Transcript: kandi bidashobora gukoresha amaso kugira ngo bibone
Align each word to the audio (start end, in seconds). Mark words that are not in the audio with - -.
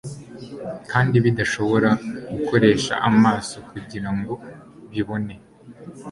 kandi 0.91 1.15
bidashobora 1.25 1.89
gukoresha 2.33 2.93
amaso 3.09 3.55
kugira 3.71 4.09
ngo 4.17 4.33
bibone 4.91 5.35